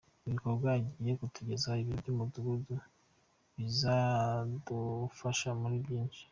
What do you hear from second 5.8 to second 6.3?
byinshi.